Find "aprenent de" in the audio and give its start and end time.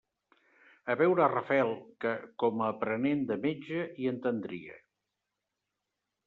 2.77-3.37